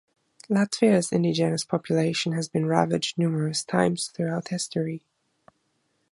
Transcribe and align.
Latvia's 0.49 1.11
indigenous 1.11 1.63
population 1.63 2.31
has 2.31 2.49
been 2.49 2.65
ravaged 2.65 3.19
numerous 3.19 3.63
times 3.63 4.07
throughout 4.07 4.47
history. 4.47 5.03